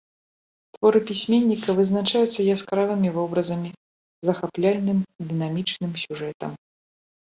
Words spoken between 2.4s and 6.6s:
яскравымі вобразамі, захапляльным і дынамічным сюжэтам.